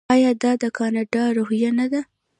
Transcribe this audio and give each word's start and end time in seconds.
آیا 0.13 0.31
دا 0.43 0.51
د 0.61 0.63
کاناډا 0.77 1.23
روحیه 1.37 1.71
نه 1.79 1.85
ده؟ 1.91 2.01